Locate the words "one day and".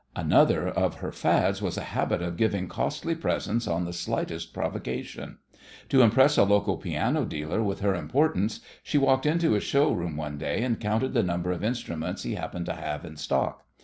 10.17-10.79